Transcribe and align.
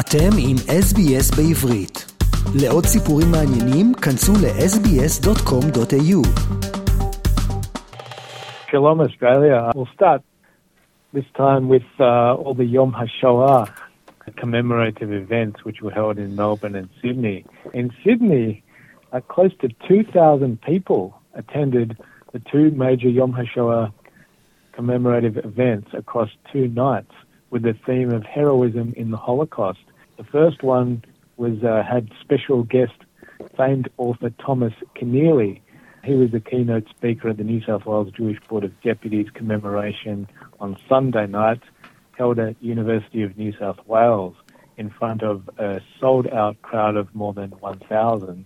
אתם 0.00 0.30
עם 0.38 0.56
SBS 0.56 1.36
בעברית. 1.36 2.12
לעוד 2.54 2.84
סיפורים 2.84 3.26
מעניינים, 3.30 3.94
כנסו 3.94 4.32
ל-sbs.com.au. 4.32 6.20
Shalom 8.70 9.00
Australia. 9.00 9.70
We'll 9.74 9.94
start 9.94 10.22
this 11.12 11.28
time 11.36 11.68
with 11.68 11.88
uh, 12.00 12.40
all 12.40 12.54
the 12.54 12.64
Yom 12.64 12.92
HaShoah 13.00 13.68
commemorative 14.36 15.12
events 15.12 15.64
which 15.64 15.82
were 15.82 15.90
held 15.90 16.18
in 16.18 16.36
Melbourne 16.36 16.74
and 16.74 16.88
Sydney. 17.00 17.44
In 17.74 17.90
Sydney, 18.04 18.62
uh, 19.12 19.20
close 19.20 19.54
to 19.60 19.68
2,000 19.88 20.60
people 20.62 21.20
attended 21.34 21.98
the 22.32 22.38
two 22.38 22.70
major 22.70 23.08
Yom 23.08 23.32
HaShoah 23.32 23.92
commemorative 24.72 25.36
events 25.36 25.88
across 25.92 26.30
two 26.52 26.68
nights 26.68 27.12
with 27.50 27.62
the 27.62 27.74
theme 27.86 28.10
of 28.10 28.22
heroism 28.24 28.94
in 28.96 29.10
the 29.10 29.16
Holocaust. 29.16 29.80
The 30.17 30.23
first 30.23 30.63
one 30.63 31.03
was 31.37 31.63
uh, 31.63 31.83
had 31.87 32.09
special 32.21 32.63
guest 32.63 32.95
famed 33.55 33.87
author 33.97 34.31
Thomas 34.31 34.73
Keneally. 34.95 35.61
He 36.03 36.15
was 36.15 36.31
the 36.31 36.39
keynote 36.39 36.89
speaker 36.89 37.29
at 37.29 37.37
the 37.37 37.43
New 37.43 37.61
South 37.63 37.85
Wales 37.85 38.11
Jewish 38.15 38.39
Board 38.47 38.63
of 38.63 38.81
Deputies 38.81 39.27
commemoration 39.33 40.27
on 40.59 40.75
Sunday 40.89 41.27
night, 41.27 41.61
held 42.17 42.39
at 42.39 42.55
University 42.63 43.21
of 43.21 43.37
New 43.37 43.53
South 43.59 43.77
Wales 43.85 44.35
in 44.77 44.89
front 44.89 45.21
of 45.21 45.49
a 45.59 45.81
sold-out 45.99 46.61
crowd 46.63 46.95
of 46.95 47.13
more 47.13 47.33
than 47.33 47.51
1,000 47.51 48.45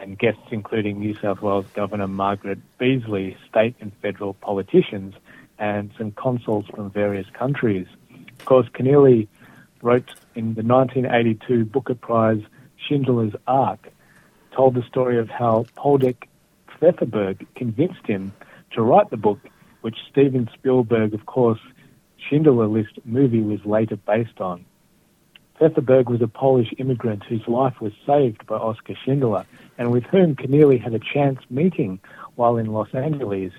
and 0.00 0.18
guests 0.18 0.42
including 0.50 0.98
New 0.98 1.14
South 1.14 1.42
Wales 1.42 1.66
Governor 1.74 2.08
Margaret 2.08 2.58
Beazley, 2.80 3.36
state 3.48 3.76
and 3.80 3.92
federal 4.02 4.34
politicians, 4.34 5.14
and 5.58 5.90
some 5.98 6.10
consuls 6.12 6.66
from 6.66 6.90
various 6.90 7.26
countries. 7.32 7.86
Of 8.38 8.44
course, 8.44 8.66
Keneally 8.68 9.28
wrote 9.82 10.10
in 10.34 10.54
the 10.54 10.62
1982 10.62 11.64
Booker 11.64 11.94
Prize 11.94 12.42
Schindler's 12.76 13.34
Ark, 13.46 13.88
told 14.54 14.74
the 14.74 14.82
story 14.82 15.18
of 15.18 15.28
how 15.28 15.66
Poldek 15.76 16.28
Pfefferberg 16.68 17.46
convinced 17.54 18.06
him 18.06 18.32
to 18.72 18.82
write 18.82 19.10
the 19.10 19.16
book, 19.16 19.38
which 19.80 19.96
Steven 20.10 20.48
Spielberg, 20.54 21.14
of 21.14 21.26
course, 21.26 21.60
Schindler 22.28 22.66
List 22.66 22.98
movie 23.04 23.42
was 23.42 23.64
later 23.64 23.96
based 23.96 24.40
on. 24.40 24.64
Pfefferberg 25.58 26.08
was 26.08 26.22
a 26.22 26.28
Polish 26.28 26.72
immigrant 26.78 27.22
whose 27.24 27.46
life 27.46 27.80
was 27.80 27.92
saved 28.06 28.46
by 28.46 28.56
Oskar 28.56 28.94
Schindler, 29.04 29.44
and 29.76 29.92
with 29.92 30.04
whom 30.04 30.34
Keneally 30.34 30.80
had 30.82 30.94
a 30.94 30.98
chance 30.98 31.38
meeting 31.50 32.00
while 32.34 32.56
in 32.56 32.66
Los 32.66 32.94
Angeles. 32.94 33.52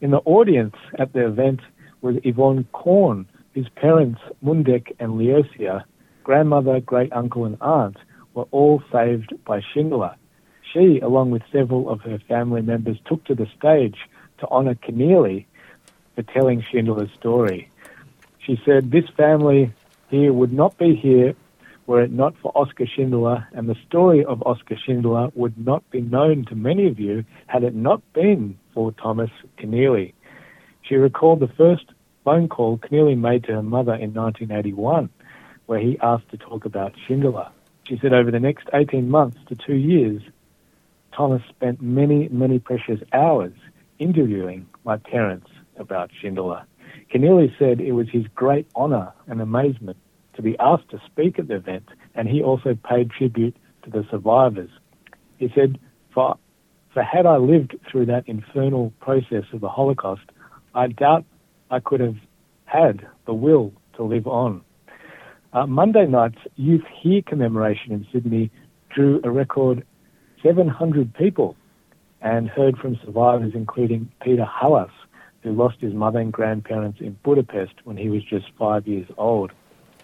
In 0.00 0.10
the 0.10 0.22
audience 0.24 0.76
at 0.98 1.12
the 1.12 1.26
event 1.26 1.60
was 2.00 2.16
Yvonne 2.24 2.66
Korn, 2.72 3.26
his 3.56 3.70
parents, 3.70 4.20
Mundek 4.44 4.94
and 5.00 5.12
Leosia, 5.12 5.82
grandmother, 6.24 6.78
great 6.78 7.10
uncle, 7.14 7.46
and 7.46 7.56
aunt, 7.62 7.96
were 8.34 8.46
all 8.50 8.82
saved 8.92 9.32
by 9.46 9.62
Schindler. 9.72 10.14
She, 10.74 11.00
along 11.00 11.30
with 11.30 11.40
several 11.50 11.88
of 11.88 12.02
her 12.02 12.18
family 12.28 12.60
members, 12.60 12.98
took 13.06 13.24
to 13.24 13.34
the 13.34 13.46
stage 13.58 13.96
to 14.40 14.48
honor 14.48 14.74
Keneally 14.74 15.46
for 16.14 16.22
telling 16.22 16.62
Schindler's 16.70 17.08
story. 17.18 17.70
She 18.38 18.60
said, 18.62 18.90
This 18.90 19.08
family 19.16 19.72
here 20.10 20.34
would 20.34 20.52
not 20.52 20.76
be 20.76 20.94
here 20.94 21.34
were 21.86 22.02
it 22.02 22.12
not 22.12 22.36
for 22.42 22.52
Oscar 22.54 22.84
Schindler, 22.84 23.48
and 23.52 23.68
the 23.68 23.76
story 23.88 24.22
of 24.24 24.42
Oscar 24.42 24.76
Schindler 24.76 25.30
would 25.34 25.56
not 25.56 25.88
be 25.90 26.02
known 26.02 26.44
to 26.46 26.54
many 26.54 26.88
of 26.88 27.00
you 27.00 27.24
had 27.46 27.62
it 27.62 27.74
not 27.74 28.02
been 28.12 28.58
for 28.74 28.92
Thomas 28.92 29.30
Keneally. 29.56 30.12
She 30.82 30.96
recalled 30.96 31.40
the 31.40 31.48
first 31.56 31.86
phone 32.26 32.48
call 32.48 32.76
Keneally 32.76 33.16
made 33.16 33.44
to 33.44 33.52
her 33.52 33.62
mother 33.62 33.94
in 33.94 34.12
1981, 34.12 35.08
where 35.66 35.78
he 35.78 35.96
asked 36.02 36.28
to 36.30 36.36
talk 36.36 36.64
about 36.64 36.92
Schindler. 37.06 37.48
She 37.86 37.96
said 38.02 38.12
over 38.12 38.32
the 38.32 38.40
next 38.40 38.68
18 38.74 39.08
months 39.08 39.38
to 39.46 39.54
two 39.54 39.76
years, 39.76 40.22
Thomas 41.16 41.40
spent 41.48 41.80
many, 41.80 42.28
many 42.30 42.58
precious 42.58 42.98
hours 43.12 43.52
interviewing 44.00 44.66
my 44.84 44.96
parents 44.96 45.46
about 45.76 46.10
Schindler. 46.20 46.64
Keneally 47.14 47.56
said 47.60 47.80
it 47.80 47.92
was 47.92 48.08
his 48.10 48.24
great 48.34 48.66
honor 48.74 49.12
and 49.28 49.40
amazement 49.40 49.96
to 50.34 50.42
be 50.42 50.58
asked 50.58 50.88
to 50.90 51.00
speak 51.06 51.38
at 51.38 51.46
the 51.46 51.54
event, 51.54 51.88
and 52.16 52.26
he 52.26 52.42
also 52.42 52.74
paid 52.74 53.12
tribute 53.12 53.56
to 53.84 53.90
the 53.90 54.04
survivors. 54.10 54.70
He 55.38 55.48
said, 55.54 55.78
for, 56.12 56.36
for 56.92 57.04
had 57.04 57.24
I 57.24 57.36
lived 57.36 57.76
through 57.88 58.06
that 58.06 58.24
infernal 58.26 58.92
process 58.98 59.44
of 59.52 59.60
the 59.60 59.68
Holocaust, 59.68 60.24
I 60.74 60.88
doubt 60.88 61.24
I 61.70 61.80
could 61.80 62.00
have 62.00 62.16
had 62.64 63.06
the 63.26 63.34
will 63.34 63.72
to 63.94 64.02
live 64.02 64.26
on. 64.26 64.62
Uh, 65.52 65.66
Monday 65.66 66.06
night's 66.06 66.38
Youth 66.56 66.84
Here 67.00 67.22
commemoration 67.22 67.92
in 67.92 68.06
Sydney 68.12 68.50
drew 68.90 69.20
a 69.24 69.30
record 69.30 69.84
700 70.42 71.14
people 71.14 71.56
and 72.20 72.48
heard 72.48 72.76
from 72.78 72.98
survivors 73.04 73.52
including 73.54 74.10
Peter 74.22 74.44
Hallas, 74.44 74.90
who 75.42 75.52
lost 75.52 75.80
his 75.80 75.94
mother 75.94 76.18
and 76.18 76.32
grandparents 76.32 77.00
in 77.00 77.16
Budapest 77.22 77.74
when 77.84 77.96
he 77.96 78.08
was 78.08 78.22
just 78.22 78.46
five 78.58 78.86
years 78.86 79.06
old. 79.16 79.52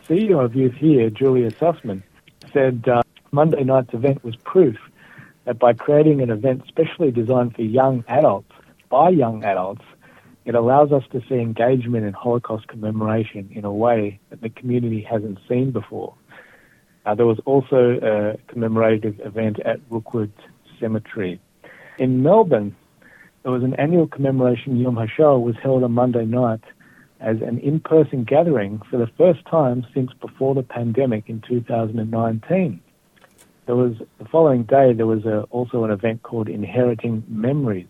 CEO 0.08 0.44
of 0.44 0.54
Youth 0.54 0.74
Here, 0.74 1.10
Julia 1.10 1.50
Sussman, 1.50 2.02
said 2.52 2.88
uh, 2.88 3.02
Monday 3.30 3.64
night's 3.64 3.94
event 3.94 4.24
was 4.24 4.36
proof 4.36 4.76
that 5.44 5.58
by 5.58 5.72
creating 5.72 6.20
an 6.20 6.30
event 6.30 6.62
specially 6.68 7.10
designed 7.10 7.54
for 7.54 7.62
young 7.62 8.04
adults, 8.08 8.52
by 8.88 9.08
young 9.10 9.44
adults, 9.44 9.84
it 10.44 10.54
allows 10.54 10.92
us 10.92 11.04
to 11.12 11.20
see 11.28 11.36
engagement 11.36 12.04
in 12.04 12.12
Holocaust 12.12 12.68
commemoration 12.68 13.48
in 13.52 13.64
a 13.64 13.72
way 13.72 14.18
that 14.30 14.40
the 14.40 14.50
community 14.50 15.02
hasn't 15.02 15.38
seen 15.48 15.70
before. 15.70 16.14
Uh, 17.04 17.14
there 17.14 17.26
was 17.26 17.38
also 17.44 17.98
a 18.02 18.52
commemorative 18.52 19.20
event 19.24 19.58
at 19.60 19.80
Rookwood 19.90 20.32
Cemetery. 20.78 21.40
In 21.98 22.22
Melbourne, 22.22 22.74
there 23.42 23.52
was 23.52 23.62
an 23.62 23.74
annual 23.74 24.06
commemoration 24.06 24.76
Yom 24.76 24.96
HaShoah 24.96 25.40
was 25.40 25.56
held 25.62 25.82
on 25.82 25.92
Monday 25.92 26.24
night 26.24 26.60
as 27.20 27.40
an 27.40 27.58
in-person 27.58 28.24
gathering 28.24 28.80
for 28.90 28.98
the 28.98 29.08
first 29.18 29.44
time 29.46 29.86
since 29.94 30.12
before 30.20 30.54
the 30.54 30.62
pandemic 30.62 31.28
in 31.28 31.40
2019. 31.40 32.80
There 33.66 33.76
was 33.76 33.94
the 34.18 34.24
following 34.24 34.64
day. 34.64 34.92
There 34.92 35.06
was 35.06 35.24
a, 35.24 35.42
also 35.50 35.84
an 35.84 35.92
event 35.92 36.22
called 36.24 36.48
Inheriting 36.48 37.22
Memories, 37.28 37.86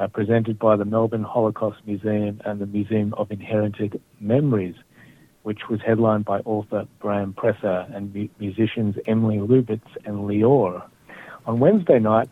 uh, 0.00 0.06
presented 0.08 0.58
by 0.58 0.76
the 0.76 0.84
Melbourne 0.84 1.22
Holocaust 1.22 1.78
Museum 1.84 2.40
and 2.46 2.58
the 2.58 2.66
Museum 2.66 3.12
of 3.14 3.30
Inherited 3.30 4.00
Memories, 4.18 4.74
which 5.42 5.68
was 5.68 5.80
headlined 5.82 6.24
by 6.24 6.38
author 6.40 6.86
Bram 7.00 7.34
Presser 7.34 7.86
and 7.92 8.14
mu- 8.14 8.28
musicians 8.38 8.96
Emily 9.06 9.36
Lubitz 9.36 9.86
and 10.06 10.20
Lior. 10.20 10.82
On 11.46 11.60
Wednesday 11.60 11.98
night, 11.98 12.30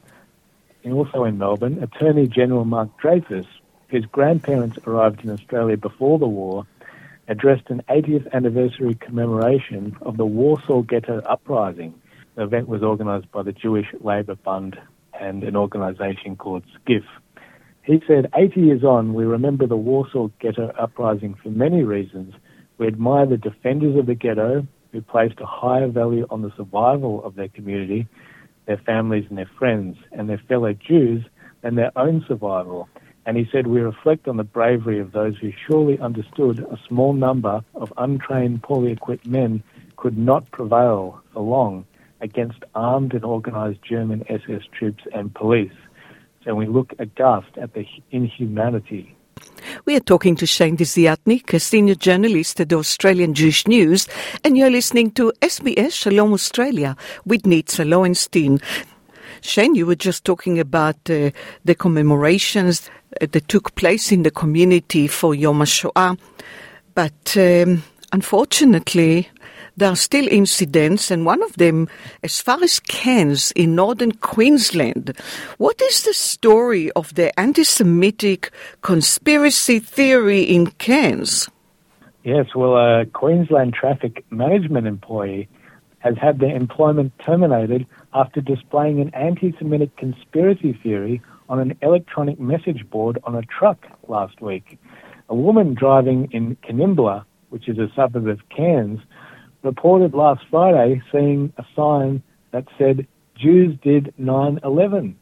and 0.83 0.95
also 0.95 1.25
in 1.25 1.37
Melbourne, 1.37 1.83
Attorney 1.83 2.27
General 2.27 2.65
Mark 2.65 2.89
Dreyfus, 2.99 3.47
whose 3.89 4.07
grandparents 4.07 4.79
arrived 4.87 5.23
in 5.23 5.31
Australia 5.31 5.77
before 5.77 6.19
the 6.19 6.27
war, 6.27 6.67
addressed 7.27 7.69
an 7.69 7.83
80th 7.91 8.33
anniversary 8.33 8.95
commemoration 8.95 9.95
of 10.01 10.17
the 10.17 10.25
Warsaw 10.25 10.81
Ghetto 10.81 11.21
Uprising. 11.27 11.93
The 12.37 12.45
event 12.45 12.69
was 12.69 12.83
organised 12.83 13.31
by 13.31 13.43
the 13.43 13.53
Jewish 13.53 13.89
Labour 14.01 14.37
Bund 14.37 14.79
and 15.21 15.43
an 15.43 15.57
organisation 15.57 16.37
called 16.37 16.63
SKIF. 16.79 17.05
He 17.89 18.03
said, 18.07 18.31
80 18.37 18.61
years 18.61 18.85
on, 18.85 19.15
we 19.15 19.25
remember 19.25 19.67
the 19.67 19.75
Warsaw 19.75 20.29
Ghetto 20.41 20.71
Uprising 20.79 21.33
for 21.43 21.49
many 21.49 21.85
reasons. 21.85 22.35
We 22.77 22.87
admire 22.87 23.25
the 23.25 23.39
defenders 23.39 23.97
of 23.97 24.05
the 24.05 24.15
ghetto 24.15 24.67
who 24.93 25.01
placed 25.01 25.41
a 25.41 25.47
higher 25.47 25.89
value 25.89 26.27
on 26.29 26.43
the 26.43 26.53
survival 26.55 27.25
of 27.25 27.35
their 27.35 27.49
community, 27.49 28.07
their 28.67 28.77
families 28.77 29.25
and 29.31 29.39
their 29.39 29.51
friends, 29.59 29.97
and 30.13 30.29
their 30.29 30.43
fellow 30.47 30.75
Jews 30.75 31.25
than 31.63 31.77
their 31.77 31.91
own 31.97 32.23
survival. 32.29 32.91
And 33.25 33.39
he 33.39 33.49
said, 33.51 33.67
We 33.67 33.81
reflect 33.81 34.29
on 34.29 34.37
the 34.37 34.45
bravery 34.45 35.01
of 35.01 35.13
those 35.13 35.39
who 35.39 35.51
surely 35.67 35.99
understood 35.99 36.59
a 36.59 36.79
small 36.87 37.15
number 37.15 37.65
of 37.75 37.91
untrained, 37.97 38.63
poorly 38.65 38.93
equipped 38.93 39.27
men 39.27 39.63
could 39.97 40.19
not 40.19 40.51
prevail 40.51 41.23
for 41.33 41.41
long 41.41 41.87
against 42.21 42.65
armed 42.75 43.15
and 43.15 43.25
organized 43.25 43.79
German 43.83 44.25
SS 44.29 44.65
troops 44.79 45.05
and 45.15 45.35
police 45.35 45.73
and 46.49 46.57
we 46.57 46.67
look 46.67 46.95
aghast 46.99 47.57
at 47.61 47.75
the 47.75 47.85
inhumanity. 48.11 49.15
We 49.85 49.95
are 49.95 50.01
talking 50.01 50.35
to 50.37 50.47
Shane 50.47 50.79
Desiatnik, 50.79 51.53
a 51.53 51.61
senior 51.61 51.95
journalist 51.95 52.59
at 52.59 52.71
the 52.71 52.77
Australian 52.77 53.35
Jewish 53.35 53.69
News, 53.69 54.09
and 54.43 54.57
you're 54.57 54.71
listening 54.71 55.11
to 55.13 55.31
SBS 55.43 55.93
Shalom 55.93 56.33
Australia 56.33 56.97
with 57.27 57.43
Nitza 57.43 57.89
Lowenstein. 57.89 58.61
Shane, 59.43 59.75
you 59.75 59.87
were 59.87 59.95
just 59.95 60.25
talking 60.25 60.59
about 60.59 60.97
uh, 61.11 61.31
the 61.65 61.75
commemorations 61.75 62.91
that 63.21 63.47
took 63.49 63.75
place 63.75 64.11
in 64.11 64.23
the 64.23 64.31
community 64.31 65.07
for 65.07 65.35
Yom 65.35 65.59
HaShoah, 65.59 66.19
but 66.95 67.37
um, 67.37 67.83
unfortunately, 68.13 69.29
there 69.77 69.91
are 69.91 69.97
still 69.97 70.27
incidents, 70.29 71.11
and 71.11 71.27
one 71.27 71.43
of 71.43 71.55
them, 71.55 71.89
as 72.23 72.41
far 72.41 72.63
as 72.63 72.81
Cairns 72.81 73.53
in 73.53 73.75
northern 73.75 74.13
Queensland. 74.13 75.17
What 75.59 75.81
is 75.81 76.03
the 76.03 76.15
story 76.15 76.91
of 76.93 77.15
the 77.15 77.39
anti 77.39 77.65
Semitic 77.65 78.51
conspiracy 78.83 79.79
theory 79.79 80.43
in 80.43 80.69
Cairns? 80.79 81.49
Yes, 82.25 82.47
well, 82.55 82.77
a 82.77 83.07
Queensland 83.07 83.75
traffic 83.75 84.25
management 84.31 84.87
employee 84.87 85.49
has 86.01 86.17
had 86.21 86.39
their 86.39 86.55
employment 86.55 87.13
terminated 87.25 87.87
after 88.15 88.41
displaying 88.41 89.01
an 89.01 89.15
anti 89.15 89.55
Semitic 89.59 89.97
conspiracy 89.97 90.79
theory 90.83 91.21
on 91.49 91.59
an 91.59 91.77
electronic 91.83 92.39
message 92.39 92.89
board 92.91 93.19
on 93.25 93.35
a 93.35 93.43
truck 93.43 93.87
last 94.09 94.41
week. 94.41 94.79
A 95.29 95.35
woman 95.35 95.75
driving 95.75 96.29
in 96.33 96.57
Kanimbla, 96.57 97.25
which 97.51 97.69
is 97.69 97.79
a 97.79 97.91
suburb 97.95 98.29
of 98.29 98.49
Cairns, 98.51 99.01
reported 99.63 100.15
last 100.15 100.43
Friday 100.51 101.03
seeing 101.11 101.53
a 101.59 101.65
sign 101.75 102.23
that 102.53 102.65
said, 102.79 103.07
Jews 103.37 103.77
did 103.83 104.13
9 104.19 104.61
11. 104.65 105.17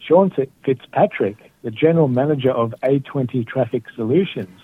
Sean 0.00 0.30
Fitzpatrick, 0.64 1.36
the 1.62 1.70
general 1.70 2.08
manager 2.08 2.50
of 2.50 2.74
A20 2.82 3.46
Traffic 3.46 3.84
Solutions, 3.94 4.60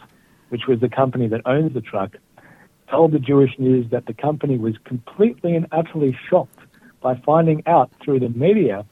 which 0.48 0.66
was 0.66 0.80
the 0.80 0.88
company 0.88 1.26
that 1.28 1.42
owns 1.44 1.74
the 1.74 1.80
truck, 1.80 2.16
told 2.90 3.12
the 3.12 3.18
Jewish 3.18 3.58
News 3.58 3.90
that 3.90 4.06
the 4.06 4.14
company 4.14 4.58
was 4.58 4.74
completely 4.84 5.56
and 5.56 5.66
utterly 5.72 6.16
shocked 6.28 6.60
by 7.00 7.14
finding 7.26 7.62
out 7.66 7.90
through 8.02 8.20
the 8.20 8.28
media 8.28 8.86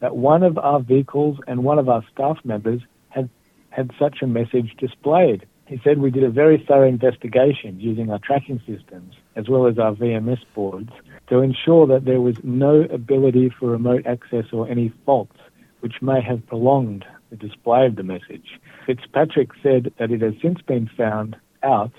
that 0.00 0.16
one 0.16 0.42
of 0.42 0.58
our 0.58 0.80
vehicles 0.80 1.38
and 1.46 1.64
one 1.64 1.78
of 1.78 1.88
our 1.88 2.04
staff 2.12 2.38
members 2.44 2.80
had 3.08 3.28
had 3.70 3.90
such 3.98 4.22
a 4.22 4.26
message 4.26 4.74
displayed. 4.78 5.46
He 5.68 5.78
said 5.84 5.98
we 5.98 6.10
did 6.10 6.24
a 6.24 6.30
very 6.30 6.64
thorough 6.66 6.88
investigation 6.88 7.78
using 7.78 8.10
our 8.10 8.18
tracking 8.18 8.58
systems 8.66 9.14
as 9.36 9.50
well 9.50 9.66
as 9.66 9.78
our 9.78 9.92
VMS 9.92 10.40
boards 10.54 10.90
to 11.28 11.40
ensure 11.40 11.86
that 11.88 12.06
there 12.06 12.22
was 12.22 12.42
no 12.42 12.80
ability 12.84 13.50
for 13.50 13.68
remote 13.68 14.06
access 14.06 14.46
or 14.50 14.66
any 14.66 14.90
faults 15.04 15.36
which 15.80 16.00
may 16.00 16.22
have 16.22 16.46
prolonged 16.46 17.04
the 17.28 17.36
display 17.36 17.84
of 17.84 17.96
the 17.96 18.02
message. 18.02 18.58
Fitzpatrick 18.86 19.50
said 19.62 19.92
that 19.98 20.10
it 20.10 20.22
has 20.22 20.32
since 20.40 20.62
been 20.62 20.88
found 20.96 21.36
out 21.62 21.92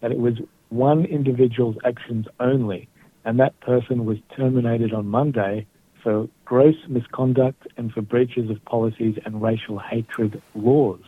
that 0.00 0.10
it 0.10 0.18
was 0.18 0.38
one 0.70 1.04
individual's 1.04 1.76
actions 1.84 2.26
only, 2.40 2.88
and 3.26 3.38
that 3.38 3.60
person 3.60 4.06
was 4.06 4.16
terminated 4.34 4.94
on 4.94 5.06
Monday 5.06 5.66
for 6.02 6.30
gross 6.46 6.76
misconduct 6.88 7.66
and 7.76 7.92
for 7.92 8.00
breaches 8.00 8.48
of 8.48 8.64
policies 8.64 9.18
and 9.26 9.42
racial 9.42 9.78
hatred 9.78 10.40
laws. 10.54 11.02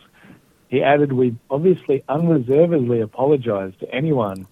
He 0.75 0.83
added, 0.83 1.13
We 1.13 1.33
obviously 1.49 2.03
unreservedly 2.09 2.99
apologise 2.99 3.71
to 3.79 3.89
anyone 3.95 4.45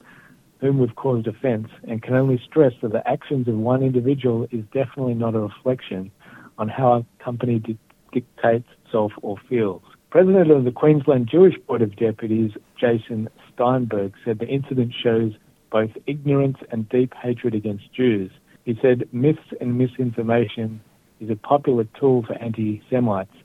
whom 0.62 0.80
we've 0.80 0.96
caused 0.96 1.28
offence 1.28 1.68
and 1.86 2.02
can 2.02 2.14
only 2.14 2.42
stress 2.46 2.72
that 2.82 2.94
the 2.94 3.06
actions 3.06 3.50
of 3.50 3.56
one 3.56 3.84
individual 3.84 4.48
is 4.50 4.64
definitely 4.74 5.16
not 5.16 5.36
a 5.36 5.42
reflection 5.42 6.12
on 6.58 6.70
how 6.70 6.94
a 6.94 7.06
company 7.22 7.60
di- 7.60 7.78
dictates 8.14 8.70
itself 8.86 9.12
or 9.22 9.36
feels. 9.50 9.82
President 10.12 10.50
of 10.50 10.64
the 10.64 10.72
Queensland 10.72 11.28
Jewish 11.30 11.56
Board 11.68 11.82
of 11.82 11.94
Deputies, 11.98 12.52
Jason 12.80 13.28
Steinberg, 13.54 14.14
said 14.24 14.40
the 14.40 14.48
incident 14.48 14.94
shows 15.04 15.34
both 15.74 15.92
ignorance 16.08 16.58
and 16.72 16.88
deep 16.88 17.14
hatred 17.22 17.54
against 17.54 17.94
Jews. 17.94 18.32
He 18.64 18.80
said 18.82 19.10
myths 19.12 19.42
and 19.60 19.78
misinformation 19.78 20.80
is 21.20 21.30
a 21.30 21.36
popular 21.36 21.84
tool 22.00 22.24
for 22.26 22.36
anti 22.36 22.82
Semites, 22.90 23.36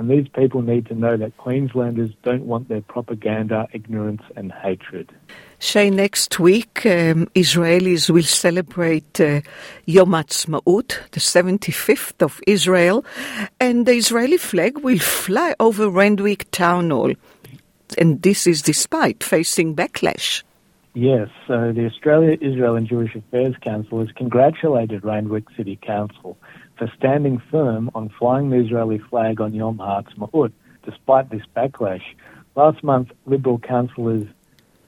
and 0.00 0.10
these 0.10 0.28
people 0.28 0.62
need 0.62 0.86
to 0.86 0.94
know 0.94 1.18
that 1.18 1.36
Queenslanders 1.36 2.10
don't 2.22 2.46
want 2.46 2.70
their 2.70 2.80
propaganda, 2.80 3.68
ignorance, 3.74 4.22
and 4.34 4.50
hatred. 4.50 5.12
Shay, 5.58 5.90
next 5.90 6.40
week, 6.40 6.86
um, 6.86 7.26
Israelis 7.34 8.08
will 8.08 8.22
celebrate 8.22 9.20
uh, 9.20 9.42
Yom 9.84 10.12
Ha'atzmaut, 10.12 11.10
the 11.10 11.20
75th 11.20 12.22
of 12.22 12.40
Israel, 12.46 13.04
and 13.60 13.84
the 13.84 13.92
Israeli 13.92 14.38
flag 14.38 14.78
will 14.78 14.98
fly 14.98 15.54
over 15.60 15.90
Randwick 15.90 16.50
Town 16.50 16.88
Hall. 16.88 17.12
And 17.98 18.22
this 18.22 18.46
is 18.46 18.62
despite 18.62 19.22
facing 19.22 19.76
backlash. 19.76 20.42
Yes, 20.94 21.28
so 21.46 21.72
the 21.72 21.86
Australia, 21.86 22.36
Israel 22.40 22.74
and 22.74 22.86
Jewish 22.86 23.14
Affairs 23.14 23.54
Council 23.62 24.00
has 24.00 24.10
congratulated 24.16 25.04
Randwick 25.04 25.44
City 25.56 25.78
Council 25.80 26.36
for 26.76 26.90
standing 26.98 27.40
firm 27.48 27.92
on 27.94 28.08
flying 28.08 28.50
the 28.50 28.56
Israeli 28.56 28.98
flag 28.98 29.40
on 29.40 29.54
Yom 29.54 29.78
Ha'atzmaut, 29.78 30.50
despite 30.84 31.30
this 31.30 31.42
backlash. 31.56 32.02
Last 32.56 32.82
month, 32.82 33.12
Liberal 33.24 33.60
councillors 33.60 34.26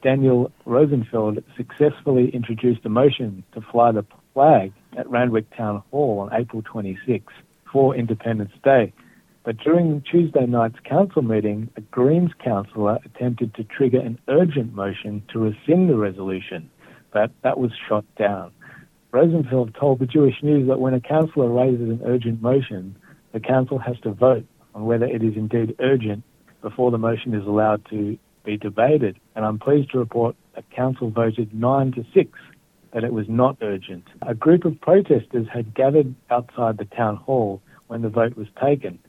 Daniel 0.02 0.50
Rosenfeld 0.64 1.44
successfully 1.56 2.30
introduced 2.30 2.84
a 2.84 2.88
motion 2.88 3.44
to 3.52 3.60
fly 3.60 3.92
the 3.92 4.04
flag 4.34 4.72
at 4.96 5.08
Randwick 5.08 5.54
Town 5.56 5.84
Hall 5.92 6.18
on 6.18 6.34
April 6.34 6.62
26 6.62 7.32
for 7.72 7.94
Independence 7.94 8.52
Day. 8.64 8.92
But 9.44 9.56
during 9.56 10.02
Tuesday 10.02 10.46
night's 10.46 10.78
council 10.84 11.22
meeting, 11.22 11.68
a 11.76 11.80
Greens 11.80 12.30
councillor 12.44 13.00
attempted 13.04 13.54
to 13.54 13.64
trigger 13.64 13.98
an 13.98 14.18
urgent 14.28 14.72
motion 14.72 15.24
to 15.32 15.40
rescind 15.40 15.90
the 15.90 15.96
resolution, 15.96 16.70
but 17.12 17.32
that 17.42 17.58
was 17.58 17.72
shot 17.88 18.04
down. 18.16 18.52
Rosenfeld 19.10 19.74
told 19.74 19.98
the 19.98 20.06
Jewish 20.06 20.40
News 20.44 20.68
that 20.68 20.78
when 20.78 20.94
a 20.94 21.00
councillor 21.00 21.50
raises 21.50 21.90
an 21.90 22.02
urgent 22.04 22.40
motion, 22.40 22.96
the 23.32 23.40
council 23.40 23.78
has 23.78 23.98
to 24.04 24.12
vote 24.12 24.46
on 24.76 24.84
whether 24.84 25.06
it 25.06 25.24
is 25.24 25.36
indeed 25.36 25.74
urgent 25.80 26.22
before 26.62 26.92
the 26.92 26.98
motion 26.98 27.34
is 27.34 27.44
allowed 27.44 27.84
to 27.90 28.16
be 28.44 28.56
debated. 28.56 29.18
And 29.34 29.44
I'm 29.44 29.58
pleased 29.58 29.90
to 29.90 29.98
report 29.98 30.36
that 30.54 30.70
council 30.70 31.10
voted 31.10 31.52
9 31.52 31.92
to 31.92 32.06
6 32.14 32.38
that 32.92 33.02
it 33.02 33.12
was 33.12 33.28
not 33.28 33.56
urgent. 33.60 34.04
A 34.22 34.36
group 34.36 34.64
of 34.64 34.80
protesters 34.80 35.48
had 35.52 35.74
gathered 35.74 36.14
outside 36.30 36.78
the 36.78 36.84
town 36.84 37.16
hall 37.16 37.60
when 37.88 38.02
the 38.02 38.08
vote 38.08 38.36
was 38.36 38.46
taken 38.62 39.00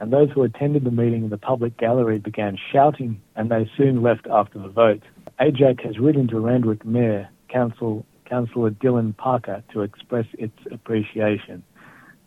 and 0.00 0.12
those 0.12 0.30
who 0.30 0.42
attended 0.42 0.84
the 0.84 0.90
meeting 0.90 1.24
in 1.24 1.30
the 1.30 1.38
public 1.38 1.76
gallery 1.76 2.18
began 2.18 2.58
shouting, 2.72 3.20
and 3.36 3.50
they 3.50 3.70
soon 3.76 4.02
left 4.02 4.26
after 4.26 4.58
the 4.58 4.68
vote. 4.68 5.02
AIJAC 5.38 5.84
has 5.84 5.98
written 5.98 6.26
to 6.28 6.40
Randwick 6.40 6.84
Mayor, 6.84 7.28
Council, 7.48 8.04
Councillor 8.24 8.70
Dylan 8.70 9.16
Parker, 9.16 9.62
to 9.72 9.82
express 9.82 10.26
its 10.38 10.56
appreciation 10.70 11.62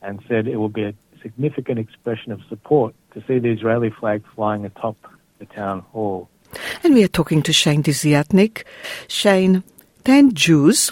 and 0.03 0.21
said 0.27 0.47
it 0.47 0.57
will 0.57 0.69
be 0.69 0.83
a 0.83 0.93
significant 1.21 1.79
expression 1.79 2.31
of 2.31 2.41
support 2.47 2.93
to 3.13 3.23
see 3.27 3.39
the 3.39 3.49
Israeli 3.49 3.89
flag 3.89 4.23
flying 4.35 4.65
atop 4.65 4.97
the 5.39 5.45
town 5.45 5.79
hall. 5.79 6.29
And 6.83 6.93
we 6.93 7.03
are 7.03 7.07
talking 7.07 7.41
to 7.43 7.53
Shane 7.53 7.81
Desiatnik. 7.81 8.63
Shane, 9.07 9.63
10 10.03 10.33
Jews 10.33 10.91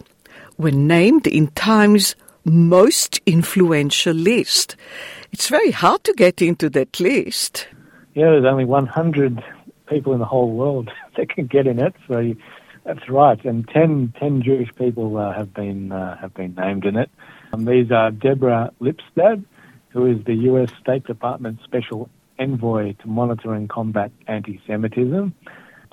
were 0.58 0.72
named 0.72 1.28
in 1.28 1.48
Time's 1.50 2.16
most 2.44 3.20
influential 3.26 4.14
list. 4.14 4.76
It's 5.32 5.48
very 5.48 5.72
hard 5.72 6.04
to 6.04 6.14
get 6.14 6.42
into 6.42 6.70
that 6.72 7.00
list. 7.00 7.68
Yeah, 8.14 8.32
there's 8.32 8.46
only 8.46 8.66
100 8.66 9.42
people 9.88 10.14
in 10.14 10.20
the 10.20 10.26
whole 10.26 10.52
world 10.52 10.90
that 11.18 11.30
can 11.30 11.48
get 11.48 11.68
in 11.68 11.80
it, 11.80 11.96
so 12.08 12.20
you, 12.20 12.38
that's 12.84 13.08
right. 13.10 13.44
And 13.46 13.68
10, 13.70 14.14
10 14.20 14.42
Jewish 14.44 14.70
people 14.76 15.18
uh, 15.18 15.34
have 15.34 15.54
been 15.54 15.92
uh, 15.92 16.18
have 16.18 16.34
been 16.34 16.56
named 16.56 16.86
in 16.86 16.98
it. 16.98 17.10
Um, 17.54 17.66
these 17.66 17.92
are 17.92 18.12
Deborah 18.12 18.72
Lipstadt, 18.82 19.44
who 19.90 20.06
is 20.06 20.24
the 20.26 20.34
U.S. 20.34 20.72
State 20.82 21.06
Department 21.06 21.60
Special 21.64 22.10
Envoy 22.40 22.94
to 22.94 23.08
monitor 23.08 23.54
and 23.54 23.70
combat 23.70 24.12
anti-Semitism. 24.28 25.34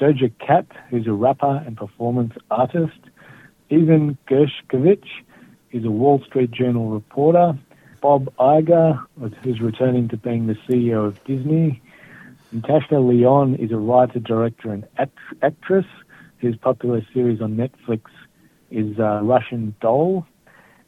Doja 0.01 0.33
Cat, 0.39 0.67
who's 0.89 1.07
a 1.07 1.13
rapper 1.13 1.63
and 1.67 1.77
performance 1.77 2.33
artist. 2.51 2.99
Ivan 3.71 4.17
Gershkovich, 4.29 5.09
who's 5.71 5.85
a 5.85 5.91
Wall 5.91 6.23
Street 6.25 6.51
Journal 6.51 6.91
reporter. 6.91 7.59
Bob 8.01 8.33
Iger, 8.39 9.05
who's 9.43 9.61
returning 9.61 10.09
to 10.09 10.17
being 10.17 10.47
the 10.47 10.57
CEO 10.69 11.07
of 11.07 11.23
Disney. 11.25 11.83
Natasha 12.53 12.99
Lyonne 12.99 13.55
is 13.57 13.73
a 13.73 13.77
writer, 13.77 14.19
director, 14.19 14.71
and 14.73 14.87
act- 14.97 15.19
actress 15.43 15.87
whose 16.39 16.57
popular 16.57 17.03
series 17.13 17.41
on 17.41 17.57
Netflix 17.57 18.03
is 18.71 18.99
uh, 18.99 19.21
Russian 19.23 19.75
Doll. 19.81 20.27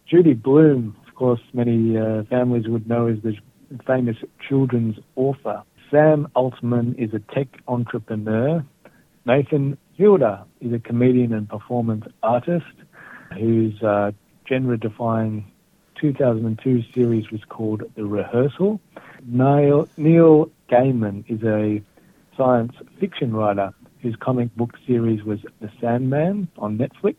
Judy 0.09 0.35
Blume, 0.35 0.97
of 1.07 1.15
course, 1.15 1.41
many 1.53 1.97
uh, 1.97 2.23
families 2.25 2.67
would 2.69 2.89
know 2.89 3.09
as 3.09 3.19
the 3.23 3.37
famous 3.87 4.17
children's 4.49 4.97
author. 5.17 5.63
Sam 5.91 6.29
Altman 6.35 6.95
is 6.99 7.13
a 7.15 7.35
tech 7.35 7.49
entrepreneur. 7.69 8.65
Nathan 9.27 9.77
Fielder 9.97 10.45
is 10.61 10.73
a 10.73 10.79
comedian 10.79 11.33
and 11.33 11.49
performance 11.49 12.05
artist 12.23 12.65
whose 13.39 13.83
uh, 13.83 14.13
genre-defying 14.49 15.51
2002 16.01 16.83
series 16.95 17.31
was 17.31 17.43
called 17.49 17.83
The 17.95 18.05
Rehearsal. 18.05 18.81
Neil, 19.27 19.89
Neil 19.97 20.51
Gaiman 20.71 21.25
is 21.29 21.43
a 21.43 21.83
science 22.37 22.73
fiction 22.99 23.35
writer 23.35 23.75
whose 24.01 24.17
comic 24.17 24.55
book 24.57 24.75
series 24.87 25.23
was 25.25 25.41
The 25.61 25.71
Sandman 25.81 26.49
on 26.59 26.79
Netflix. 26.79 27.17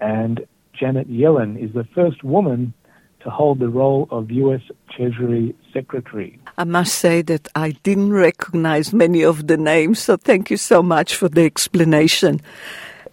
And 0.00 0.46
Janet 0.72 1.10
Yellen 1.10 1.62
is 1.62 1.74
the 1.74 1.84
first 1.94 2.24
woman 2.24 2.72
to 3.20 3.30
hold 3.30 3.58
the 3.58 3.68
role 3.68 4.06
of 4.10 4.30
U.S. 4.30 4.60
Treasury 4.94 5.54
Secretary. 5.72 6.38
I 6.58 6.64
must 6.64 6.94
say 6.96 7.22
that 7.22 7.48
I 7.54 7.72
didn't 7.82 8.12
recognize 8.12 8.92
many 8.92 9.22
of 9.22 9.46
the 9.46 9.56
names, 9.56 9.98
so 9.98 10.16
thank 10.16 10.50
you 10.50 10.56
so 10.56 10.82
much 10.82 11.16
for 11.16 11.28
the 11.28 11.44
explanation 11.44 12.40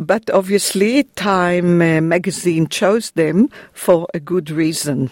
but 0.01 0.29
obviously, 0.31 1.03
Time 1.15 1.81
uh, 1.81 2.01
magazine 2.01 2.67
chose 2.67 3.11
them 3.11 3.49
for 3.73 4.07
a 4.13 4.19
good 4.19 4.49
reason. 4.49 5.11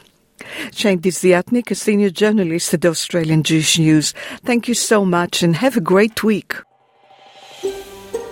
Shane 0.73 0.99
Desiatnik, 0.99 1.69
a 1.71 1.75
senior 1.75 2.09
journalist 2.09 2.73
at 2.73 2.85
Australian 2.85 3.43
Jewish 3.43 3.77
News. 3.77 4.13
Thank 4.43 4.67
you 4.67 4.73
so 4.73 5.05
much 5.05 5.43
and 5.43 5.55
have 5.55 5.77
a 5.77 5.81
great 5.81 6.23
week. 6.23 6.53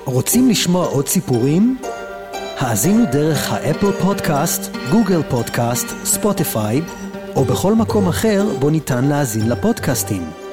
רוצים 0.05 0.49
לשמוע 0.49 0.87
עוד 0.87 1.07
סיפורים? 1.07 1.77
האזינו 2.57 3.05
דרך 3.11 3.51
האפל 3.51 3.91
פודקאסט, 3.91 4.75
גוגל 4.91 5.23
פודקאסט, 5.29 5.87
ספוטיפיי, 6.03 6.81
או 7.35 7.45
בכל 7.45 7.73
מקום 7.73 8.07
אחר 8.07 8.45
בו 8.59 8.69
ניתן 8.69 9.05
להאזין 9.05 9.49
לפודקאסטים. 9.49 10.46